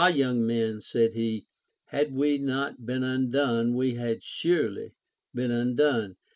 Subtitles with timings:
[0.15, 1.45] young men, said he,
[1.89, 4.95] had we not been undone, we had surely
[5.31, 6.15] been undone.